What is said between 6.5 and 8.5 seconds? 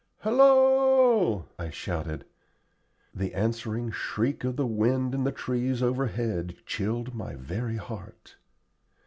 chilled my very heart.